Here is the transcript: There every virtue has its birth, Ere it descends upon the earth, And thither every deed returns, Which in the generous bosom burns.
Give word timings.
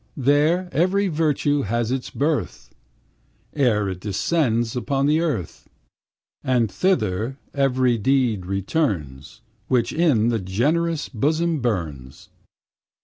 There 0.17 0.67
every 0.71 1.09
virtue 1.09 1.61
has 1.61 1.91
its 1.91 2.09
birth, 2.09 2.73
Ere 3.53 3.87
it 3.87 3.99
descends 3.99 4.75
upon 4.75 5.05
the 5.05 5.19
earth, 5.21 5.69
And 6.43 6.71
thither 6.71 7.37
every 7.53 7.99
deed 7.99 8.47
returns, 8.47 9.41
Which 9.67 9.93
in 9.93 10.29
the 10.29 10.39
generous 10.39 11.07
bosom 11.07 11.61
burns. 11.61 12.29